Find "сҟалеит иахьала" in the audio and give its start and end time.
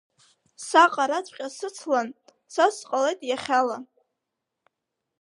2.75-3.77